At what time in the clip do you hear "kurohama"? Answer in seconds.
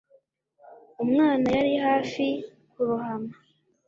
2.71-3.33